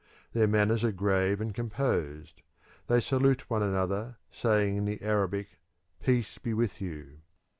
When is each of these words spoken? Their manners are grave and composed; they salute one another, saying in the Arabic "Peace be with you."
Their 0.33 0.47
manners 0.47 0.83
are 0.83 0.91
grave 0.91 1.39
and 1.39 1.53
composed; 1.53 2.41
they 2.87 3.01
salute 3.01 3.47
one 3.51 3.61
another, 3.61 4.17
saying 4.31 4.75
in 4.77 4.85
the 4.85 4.99
Arabic 5.03 5.59
"Peace 6.01 6.39
be 6.39 6.55
with 6.55 6.81
you." 6.81 7.19